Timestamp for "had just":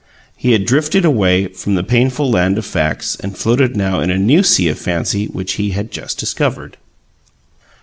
5.77-6.17